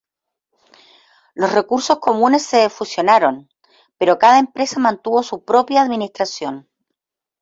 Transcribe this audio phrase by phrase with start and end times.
[1.35, 3.49] Los recursos comunes se fusionaron,
[3.99, 6.67] pero cada empresa mantuvo su propia administración.